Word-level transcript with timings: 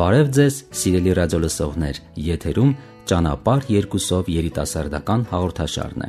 Բարև 0.00 0.28
ձեզ, 0.32 0.54
սիրելի 0.80 1.12
ռադիոլսողներ, 1.18 1.98
եթերում 2.24 2.68
ճանապարհ 3.10 3.64
երկուսով 3.68 4.28
երիտասարդական 4.32 5.24
հաղորդաշարն 5.28 6.04
է։ 6.06 6.08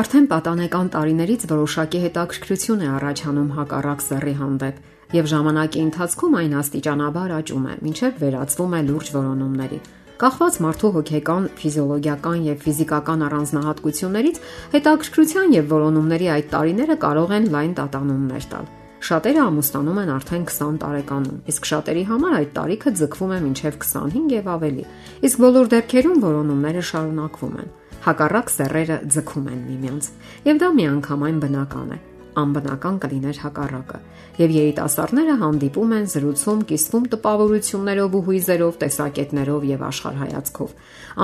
Արդեն 0.00 0.28
պատանեկան 0.30 0.88
տարիներից 0.94 1.44
որոշակի 1.50 2.00
հետաքրքրություն 2.06 2.84
է 2.86 2.88
առաջանում 2.96 3.50
հակառակ 3.58 4.04
սեռի 4.06 4.34
հանդեպ, 4.40 4.78
եւ 5.18 5.28
ժամանակի 5.34 5.82
ընթացքում 5.84 6.38
այն 6.40 6.56
աստիճանաբար 6.62 7.36
աճում 7.36 7.66
է, 7.66 7.76
ինչեւ 7.92 8.16
վերածվում 8.24 8.72
է 8.72 8.80
լուրջ 8.88 9.12
որոնումների։ 9.18 9.82
Կախված 10.24 10.58
մարդու 10.64 10.92
հոգեկան, 10.96 11.50
ֆիզիոլոգիական 11.60 12.48
եւ 12.48 12.64
ֆիզիկական 12.64 13.28
առանձնահատկություններից 13.28 14.42
հետաքրքրության 14.72 15.54
եւ 15.60 15.70
որոնումների 15.76 16.32
այդ 16.38 16.50
տարիները 16.56 17.00
կարող 17.04 17.38
են 17.40 17.52
լայն 17.52 17.78
տատանումներ 17.82 18.50
տալ։ 18.56 18.74
Շատերը 19.04 19.40
ամուսնանում 19.44 19.98
են 20.02 20.10
արդեն 20.16 20.44
20 20.48 20.78
տարեկանում, 20.82 21.38
իսկ 21.52 21.68
շատերի 21.70 22.04
համար 22.08 22.36
այդ 22.40 22.50
տարիքը 22.56 22.92
ձգվում 23.02 23.34
է 23.36 23.40
մինչև 23.44 23.78
25 23.84 24.34
եւ 24.36 24.50
ավելի։ 24.56 24.84
Իսկ 25.28 25.44
բոլոր 25.44 25.70
դեպքերում 25.76 26.24
որոնումները 26.26 26.84
շարունակվում 26.90 27.56
են։ 27.60 27.72
Հակառակ 28.08 28.52
սեռերը 28.56 28.98
ձգում 29.12 29.48
են 29.52 29.64
միմյանց, 29.70 30.12
եւ 30.48 30.60
դա 30.64 30.74
միանգամայն 30.80 31.40
բնական 31.44 31.96
է 31.96 32.02
անբնական 32.40 32.96
կլիներ 33.02 33.38
հակառակը։ 33.42 33.98
Եվ 34.36 34.50
երիտասարդները 34.56 35.34
հանդիպում 35.40 35.92
են 35.96 36.06
զրուցում, 36.12 36.60
կիսվում 36.70 37.04
տպավորություններով 37.16 38.16
ու 38.16 38.22
հույզերով, 38.26 38.74
տեսակետներով 38.82 39.66
եւ 39.70 39.84
աշխարհայացքով։ 39.86 40.74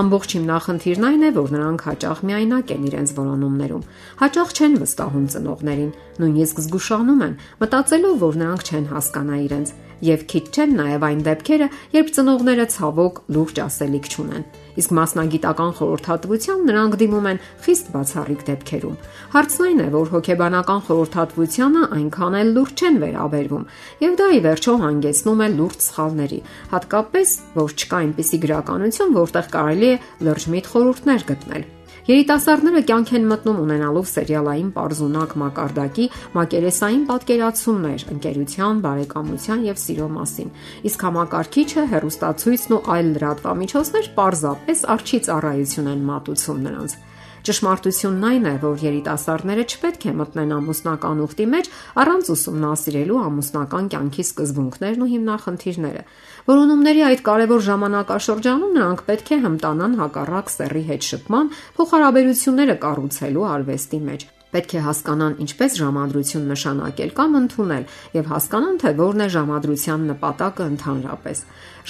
Ամբողջ 0.03 0.35
հիմնախնդիրն 0.37 1.07
այն 1.13 1.23
է, 1.23 1.31
որ 1.37 1.53
նրանք 1.53 1.87
հաճախ 1.93 2.23
միայնակ 2.33 2.73
են 2.73 2.87
իրենց 2.89 3.15
որոնումներում։ 3.21 3.87
Հաճախ 4.23 4.53
չեն 4.57 4.75
վստահում 4.83 5.27
ծնողներին, 5.37 5.93
նույնիսկ 6.23 6.63
զգուշանում 6.63 7.23
են, 7.29 7.39
մտածելով, 7.61 8.17
որ 8.23 8.43
նրանք 8.43 8.69
չեն 8.73 8.87
հասկանա 8.97 9.37
իրենց 9.53 9.77
եւ 10.03 10.27
քիչ 10.33 10.45
չեն 10.57 10.77
նաեւ 10.81 11.09
այն 11.13 11.21
դեպքերը, 11.29 11.69
երբ 12.01 12.13
ծնողները 12.17 12.67
ցավոք 12.73 13.25
լուրջ 13.37 13.65
ասելիք 13.69 14.13
չունեն։ 14.13 14.47
Իսկ 14.81 14.93
մասնագիտական 14.97 15.73
խորհրդատվության 15.79 16.63
նրանք 16.69 16.97
դիմում 17.03 17.29
են 17.33 17.41
խիստ 17.67 17.91
բացառիկ 17.93 18.45
դեպքերում։ 18.49 18.97
Հարցն 19.35 19.67
այն 19.67 19.83
է, 19.83 19.89
որ 19.93 20.13
հոգեբանական 20.13 20.81
խորհրդատվությանը 20.89 21.83
այնքան 21.99 22.39
էլ 22.41 22.55
լուրջ 22.57 22.83
չեն 22.83 22.97
վերաբերվում, 23.03 23.69
եւ 24.07 24.17
դա 24.23 24.31
ի 24.33 24.41
վերջո 24.49 24.75
հանգեցնում 24.87 25.43
է 25.43 25.51
լուրջ 25.59 25.87
սխալների, 25.93 26.41
հատկապես 26.73 27.37
որ 27.61 27.77
չկա 27.77 28.03
այնպիսի 28.07 28.43
գրականություն, 28.49 29.15
որտեղ 29.21 29.53
կարելի 29.53 29.93
է 29.93 30.01
լրջմիտ 30.31 30.73
խորհուրդներ 30.73 31.31
գտնել։ 31.33 31.71
Երիտասարդները 32.03 32.81
կյանք 32.89 33.11
են 33.15 33.27
մտնում 33.31 33.59
ունենալով 33.63 34.07
սերիալային 34.11 34.71
པարզունակ 34.75 35.35
մակարդակի 35.43 36.07
մակերեսային 36.35 37.05
պատկերացումներ 37.11 38.05
ընկերության, 38.17 38.81
բարեկամության 38.87 39.63
եւ 39.69 39.79
սիրո 39.83 40.09
մասին։ 40.17 40.51
Իսկ 40.91 41.07
համակարգիչը, 41.07 41.87
հերոստացույցն 41.95 42.75
ու 42.75 42.83
այլ 42.97 43.15
լրատվամիջոցներ 43.15 44.11
պարզապես 44.19 44.85
արչի 44.97 45.23
ծառայություն 45.31 45.93
են 45.95 46.05
մատուցում 46.11 46.63
նրանց։ 46.67 46.99
Ճշմարտությունն 47.43 48.27
այն 48.29 48.45
է, 48.47 48.53
որ 48.63 48.83
երիտասարդները 48.87 49.63
չպետք 49.67 50.05
է 50.07 50.13
մտնեն 50.19 50.53
ամուսնական 50.57 51.23
ուխտի 51.25 51.47
մեջ 51.55 51.71
առանց 52.03 52.29
ուսումնասիրելու 52.35 53.23
ամուսնական 53.23 53.89
կյանքի 53.95 54.25
սկզբունքներն 54.29 55.03
ու 55.03 55.09
հիմնախնդիրները։ 55.15 56.05
Որոնումների 56.53 57.03
այդ 57.09 57.25
կարևոր 57.27 57.65
ժամանակաշրջանում 57.67 58.77
նրանք 58.79 59.03
պետք 59.11 59.33
է 59.33 59.41
հմտանան 59.47 59.99
հակառակ 60.03 60.55
սեռի 60.55 60.85
հետ 60.93 61.09
շփման, 61.11 61.51
փոխհարաբերությունները 61.83 62.79
կառուցելու 62.87 63.51
արվեստի 63.57 64.01
մեջ։ 64.07 64.31
Պետք 64.53 64.73
է 64.77 64.81
հասկանան 64.85 65.35
ինչպես 65.41 65.77
ժամադրություն 65.81 66.43
նշանակել 66.53 67.13
կամ 67.17 67.37
ընդունել 67.39 67.85
եւ 68.13 68.27
հասկանան 68.33 68.77
թե 68.83 68.91
որն 68.99 69.25
է 69.25 69.29
ժամադրության 69.33 70.05
նպատակը 70.13 70.67
ընդհանրապես։ 70.73 71.41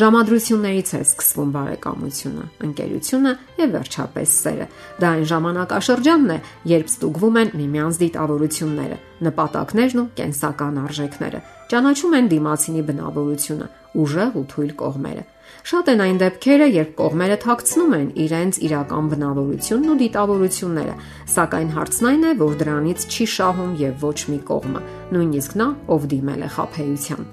Ժամադրություններից 0.02 0.92
է 0.92 1.00
սկսվում 1.02 1.50
բարեկամությունը, 1.58 2.44
ընկերությունը 2.68 3.32
եւ 3.62 3.74
վերջապես 3.76 4.36
սերը։ 4.46 4.66
Դա 5.02 5.10
այն 5.12 5.26
ժամանակաշրջանն 5.32 6.32
է, 6.32 6.38
երբ 6.70 6.92
ստուգվում 6.92 7.38
են 7.42 7.52
միմյանց 7.58 8.00
դիտավորությունները, 8.06 8.98
նպատակներն 9.26 10.02
ու 10.02 10.08
կենսական 10.22 10.82
արժեքները։ 10.86 11.44
Ճանաչում 11.72 12.16
են 12.22 12.32
դիմացինի 12.32 12.82
բնավորությունը, 12.92 13.66
ուժեղ 13.98 14.36
ու 14.40 14.44
թույլ 14.52 14.72
կողմերը։ 14.82 15.24
Շատ 15.62 15.88
են 15.92 16.00
այն 16.02 16.16
դեպքերը, 16.18 16.66
երբ 16.74 16.92
կողմերը 16.98 17.36
թաքցնում 17.42 17.92
են 17.94 18.06
իրենց 18.24 18.58
իրական 18.66 19.10
բնավորությունն 19.12 19.90
ու 19.92 19.96
դիտավորությունները, 20.00 20.94
սակայն 21.32 21.68
հարցն 21.76 22.08
այն 22.10 22.24
է, 22.26 22.32
որ 22.40 22.56
դրանից 22.62 23.04
չի 23.12 23.26
շահում 23.36 23.74
եւ 23.82 24.02
ոչ 24.02 24.18
մի 24.32 24.38
կողմը, 24.48 24.80
նույնիսկ 25.14 25.56
նա, 25.62 25.66
ով 25.92 26.06
դիմել 26.12 26.42
է 26.42 26.48
խափեության։ 26.56 27.28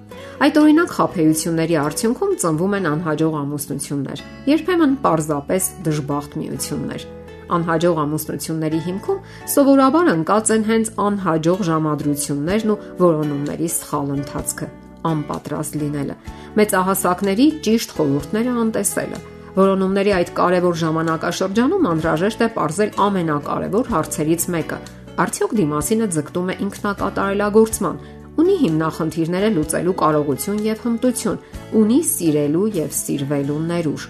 Այդ 0.45 0.59
օրինակ 0.61 0.93
խափեությունների 0.99 1.79
արդյունքում 1.89 2.35
ծնվում 2.43 2.75
են 2.79 2.89
անհաջող 2.89 3.39
ամուսնություններ, 3.39 4.25
երբեմն 4.49 4.93
պարզապես 5.05 5.71
դժբախտ 5.89 6.37
միություններ 6.43 7.07
անհաջող 7.49 8.01
ամուսնությունների 8.03 8.81
հիմքում 8.85 9.23
սովորաբար 9.53 10.11
ընկած 10.11 10.51
են 10.53 10.67
հենց 10.69 10.91
անհաջող 11.07 11.63
ժամադրություններն 11.69 12.75
ու 12.75 12.77
որոնումների 13.01 13.71
սխալ 13.79 14.13
ընթացքը 14.19 14.69
անպատրաստ 15.09 15.75
լինելը, 15.79 16.15
մեծահասակների 16.59 17.47
ճիշտ 17.65 17.93
խորհուրդները 17.99 18.53
անտեսելը։ 18.63 19.19
Որոնումների 19.59 20.11
այդ 20.19 20.29
կարևոր 20.39 20.75
ժամանակաշրջանում 20.83 21.87
անհրաժեշտ 21.89 22.43
է 22.45 22.47
ողրել 22.59 22.91
ամենակարևոր 23.05 23.89
հարցերից 23.93 24.43
մեկը. 24.55 24.79
արդյոք 25.19 25.53
դիմասինը 25.59 26.05
ձգտում 26.15 26.49
է 26.49 26.55
ինքնակատարելագործման, 26.63 27.97
ունի 28.39 28.55
հիմնախնդիրները 28.59 29.49
լուծելու 29.55 29.95
կարողություն 29.99 30.61
եւ 30.69 30.83
հմտություն, 30.85 31.41
ունի 31.79 31.99
սիրելու 32.13 32.67
եւ 32.77 32.93
սիրվելու 32.99 33.59
ներուժ։ 33.71 34.05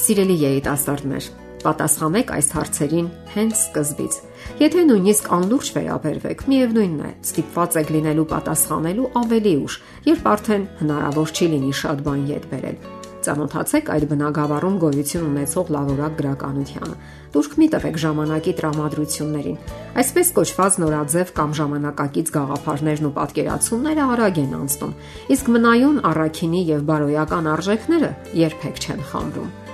Սիրելի 0.00 0.36
երիտասարդներ, 0.40 1.24
Պատասխանեք 1.60 2.30
այս 2.32 2.46
հարցերին 2.56 3.08
հենց 3.34 3.56
սկզբից։ 3.58 4.14
Եթե 4.62 4.84
նույնիսկ 4.88 5.26
անլուրջ 5.36 5.68
վերաբերվեք, 5.76 6.44
միևնույնն 6.48 7.02
է, 7.04 7.10
ստիպված 7.20 7.76
եք 7.80 7.92
լինելու 7.96 8.24
պատասխանելու 8.30 9.10
ավելի 9.20 9.52
ուշ, 9.66 9.76
երբ 10.08 10.30
արդեն 10.32 10.64
հնարավոր 10.80 11.34
չի 11.36 11.50
լինի 11.52 11.74
շատ 11.82 12.02
բան 12.08 12.24
յետ 12.30 12.48
բերել։ 12.54 12.80
Ծանոթացեք 13.20 13.90
այդ 13.92 14.04
բնագավառում 14.10 14.76
գոյություն 14.80 15.24
ունեցող 15.28 15.72
լավորակ 15.76 16.14
գրականությանը։ 16.20 16.94
Դուրք 17.34 17.56
մի 17.60 17.66
տվեք 17.74 17.98
ժամանակի 18.00 18.54
տրամադրություններին։ 18.60 19.58
Այսպես 20.00 20.32
կոչված 20.40 20.78
նորաձև 20.80 21.32
կամ 21.36 21.50
ժամանակակից 21.60 22.32
գաղափարներն 22.40 23.08
ու 23.10 23.14
պատկերացումները 23.20 24.06
արագ 24.16 24.40
են 24.40 24.54
անցնում, 24.64 24.94
իսկ 25.36 25.50
մնայուն 25.60 26.04
առաքինի 26.10 26.62
եւ 26.72 26.86
բարոյական 26.90 27.50
արժեքները 27.60 28.14
երբեք 28.40 28.80
չեն 28.80 29.04
խամրում։ 29.12 29.69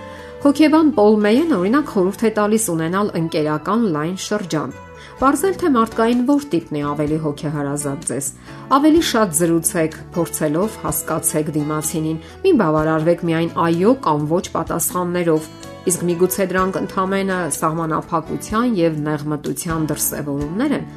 Հոկեբան 0.47 0.91
Պոլ 0.95 1.17
Մեյեն 1.25 1.53
օրինակ 1.57 1.89
խորհուրդ 1.91 2.21
է 2.23 2.29
տալիս 2.37 2.65
ունենալ 2.71 3.09
ընկերական 3.19 3.81
լայն 3.97 4.13
շրջան։ 4.23 4.75
Պարզել 5.19 5.57
թե 5.59 5.71
մարդկային 5.75 6.21
որ 6.29 6.47
տիպն 6.53 6.79
է 6.79 6.83
ավելի 6.91 7.19
հոգեհարազատ 7.25 8.07
ձեզ։ 8.11 8.29
Ավելի 8.77 9.01
շատ 9.09 9.35
զրուցեք, 9.41 9.97
փորձելով 10.15 10.77
հասկացեք 10.85 11.51
դիմացինին։ 11.57 12.23
Մի 12.47 12.53
բավարարվեք 12.63 13.27
միայն 13.27 13.51
այո 13.67 13.97
կամ 14.07 14.31
ոչ 14.37 14.45
պատասխաններով։ 14.55 15.51
Իսկ 15.91 16.07
միգուցե 16.13 16.49
դրանք 16.55 16.81
ընդհանրապես 16.85 17.61
սահմանափակության 17.67 18.79
եւ 18.87 19.03
նեղմտության 19.11 19.91
դրսևորումներ 19.91 20.79
են։ 20.79 20.89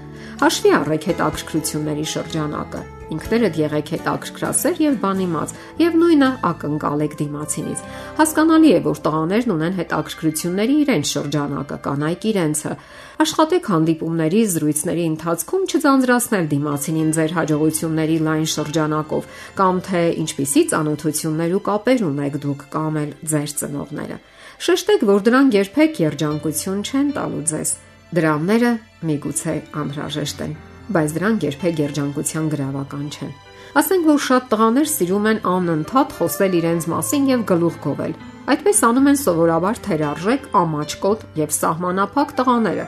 Հաշվի 0.46 0.78
առեք 0.84 1.12
հետաքրքրությունների 1.14 2.09
շրջանակը։ 2.14 2.86
Ինքներդ 3.09 3.58
եղեք 3.59 3.90
հետաքրքրասեր 3.94 4.80
եւ 4.84 4.96
բանիմաց 5.03 5.53
եւ 5.81 5.97
նույնը 6.00 6.30
ակնկալեք 6.50 7.16
դիմացինից։ 7.20 7.84
Հասկանալի 8.20 8.70
է, 8.70 8.80
որ 8.86 9.02
տղաներն 9.06 9.53
ունեն 9.56 9.78
հետաքրքրությունների 9.80 10.75
իրենց 10.84 11.12
շրջանակը, 11.14 11.78
կանայք 11.90 12.28
իրենցը։ 12.30 12.72
Աշխատեք 13.20 13.70
հանդիպումների, 13.74 14.42
զրույցների 14.53 15.03
ընթացքում 15.09 15.67
չձանձրացնել 15.70 16.46
դիմացինին 16.53 17.11
ձեր 17.20 17.35
հաջողությունների 17.40 18.17
լայն 18.29 18.47
շրջանակով 18.53 19.29
կամ 19.59 19.84
թե 19.90 20.03
ինչպիսի 20.23 20.64
ծանոթություններ 20.70 21.52
ու 21.59 21.64
կապեր 21.70 22.08
ունեք 22.14 22.40
դուք 22.46 22.66
կամ 22.78 23.03
էլ 23.03 23.11
ձեր 23.34 23.50
ծնողները։ 23.59 24.17
Շեշտեք, 24.59 25.06
որ 25.09 25.22
դրանք 25.29 25.59
երբեք 25.59 26.02
երջանկություն 26.09 26.82
չեն 26.90 27.14
տալու 27.16 27.46
ձեզ 27.50 27.70
Դրամները 28.09 28.70
միգուցե 29.06 29.53
անհրաժեշտ 29.78 30.40
են, 30.41 30.53
բայց 30.96 31.14
դրանք 31.20 31.46
երբեք 31.50 31.80
երջանկության 31.84 32.50
գրավական 32.53 33.06
չեն։ 33.14 33.34
Ասենք 33.80 34.08
որ 34.09 34.22
շատ 34.26 34.46
տղաներ 34.50 34.88
սիրում 34.90 35.28
են 35.30 35.40
անընդհատ 35.50 36.14
խոսել 36.18 36.56
իրենց 36.59 36.88
մասին 36.90 37.28
եւ 37.30 37.44
գլուխ 37.52 37.76
գովել։ 37.84 38.14
Այդպես 38.50 38.80
անում 38.90 39.09
են 39.12 39.20
սովորաբար 39.22 39.82
թերարժեք, 39.86 40.47
ամաչկոտ 40.59 41.26
եւ 41.38 41.53
սահմանափակ 41.59 42.34
տղաները։ 42.40 42.86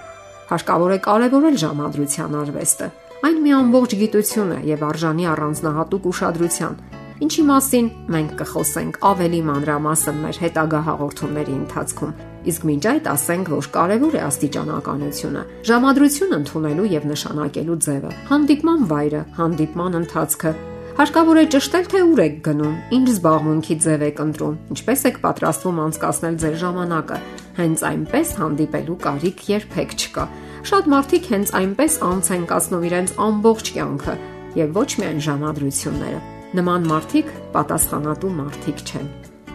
Հարկավոր 0.51 0.91
է 0.91 0.99
կարևորել 1.05 1.59
ժամադրության 1.61 2.39
արվեստը։ 2.41 2.87
Այն 3.21 3.37
մի 3.45 3.51
ամբողջ 3.61 3.93
գիտություն 4.01 4.55
է 4.57 4.59
եւ 4.71 4.85
արժանի 4.89 5.27
առանձնահատուկ 5.31 6.07
ուշադրության, 6.11 6.79
ինչի 7.21 7.43
մասին 7.51 7.87
մենք 8.15 8.31
կխոսենք 8.39 8.99
ավելի 9.11 9.41
մանրամասն 9.51 10.19
մեր 10.25 10.39
հետագա 10.41 10.81
հաղորդումների 10.87 11.53
ընթացքում։ 11.61 12.13
Իսկ 12.51 12.63
մինչ 12.71 12.83
այդ 12.91 13.07
ասենք, 13.11 13.51
որ 13.53 13.67
կարևոր 13.75 14.17
է 14.17 14.21
աստիճանականությունը, 14.25 15.43
ժամադրություն 15.69 16.35
ընդունելու 16.41 16.89
եւ 16.95 17.07
նշանակելու 17.11 17.79
ձևը, 17.85 18.11
հանդիպման 18.31 18.85
վայրը, 18.91 19.21
հանդիպման 19.37 19.97
ընթացքը, 20.01 20.53
Հարկավոր 20.91 21.37
է 21.39 21.43
ճշտել, 21.53 21.85
թե 21.91 21.99
ուր 22.03 22.19
եք 22.21 22.33
գնում, 22.45 22.73
ինչ 22.97 23.05
զբաղմունքի 23.13 23.75
ձև 23.85 24.01
եք 24.09 24.17
ընտրում, 24.21 24.57
ինչպես 24.75 25.03
եք 25.07 25.19
պատրաստվում 25.23 25.79
անցկасնել 25.85 26.35
ձեր 26.41 26.57
ժամանակը։ 26.61 27.19
Հենց 27.61 27.85
այնպես 27.91 28.33
հանդիպելու 28.41 28.97
կարիք 29.07 29.45
երբեք 29.53 29.95
չկա։ 30.01 30.27
Շատ 30.71 30.91
մարդիկ 30.93 31.31
հենց 31.31 31.55
այնպես 31.61 31.97
անց 32.11 32.33
են 32.35 32.45
կացնում 32.51 32.85
իրենց 32.91 33.15
ամբողջ 33.31 33.73
կյանքը 33.79 34.19
եւ 34.61 34.77
ոչ 34.81 34.89
միայն 34.99 35.25
ժամադրությունները։ 35.31 36.40
Նման 36.51 36.83
մարդիկ 36.83 37.27
պատասխանատու 37.53 38.29
մարդիկ 38.35 38.81
չեն։ 38.83 39.05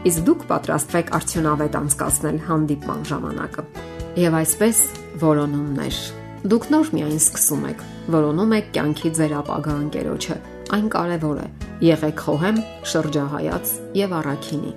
Իսկ 0.09 0.21
դուք 0.25 0.45
պատրաստվեք 0.49 1.11
արդյունավետ 1.19 1.75
անցկасնել 1.81 2.39
հանդիպման 2.47 3.03
ժամանակը։ 3.11 3.65
Եվ 4.23 4.37
այսպես 4.39 4.81
որոնումներ։ 5.21 5.99
Դուք 6.53 6.69
նոր 6.73 6.91
միայն 6.97 7.21
սկսում 7.21 7.67
եք, 7.69 7.83
որոնում 8.17 8.55
եք 8.57 8.71
կյանքի 8.79 9.13
ձեր 9.19 9.35
ապագա 9.43 9.75
ընկերոջը 9.83 10.37
այն 10.77 10.89
կարևոր 10.97 11.43
է։ 11.43 11.47
Եղեք 11.85 12.25
խոհեմ, 12.25 12.63
շրջահայաց 12.93 13.75
եւ 14.01 14.17
առաքինի։ 14.21 14.73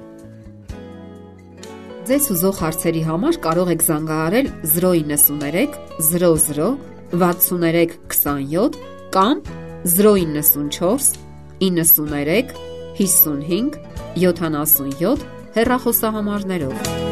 Ձեզ 2.10 2.30
ուզող 2.36 2.62
հարցերի 2.66 3.06
համար 3.08 3.40
կարող 3.48 3.74
եք 3.78 3.88
զանգահարել 3.88 4.52
093 4.76 5.80
00 6.10 6.68
63 7.16 7.98
27 8.20 8.80
կամ 9.16 9.42
094 9.88 11.29
93 11.60 12.56
55 12.98 13.80
77 14.16 15.28
հեռախոսահամարներով։ 15.56 17.09